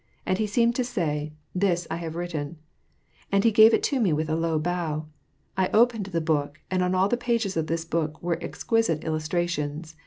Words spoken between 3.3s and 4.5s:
And he gave it to me with a